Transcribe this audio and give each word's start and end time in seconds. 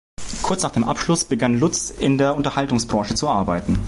Kurz 0.41 0.63
nach 0.63 0.71
dem 0.71 0.83
Abschluss 0.83 1.25
begann 1.25 1.59
Lutz 1.59 1.91
in 1.91 2.17
der 2.17 2.35
Unterhaltungsbranche 2.35 3.13
zu 3.13 3.29
arbeiten. 3.29 3.77